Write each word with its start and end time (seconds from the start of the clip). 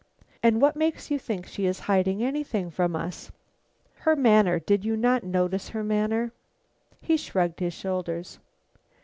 "And 0.41 0.59
what 0.59 0.75
makes 0.75 1.11
you 1.11 1.19
think 1.19 1.45
she 1.45 1.67
is 1.67 1.81
hiding 1.81 2.23
anything 2.23 2.71
from 2.71 2.95
us?" 2.95 3.31
"Her 3.97 4.15
manner. 4.15 4.57
Did 4.59 4.83
you 4.83 4.97
not 4.97 5.23
notice 5.23 5.69
her 5.69 5.83
manner?" 5.83 6.31
He 7.01 7.17
shrugged 7.17 7.59
his 7.59 7.75
shoulders. 7.75 8.39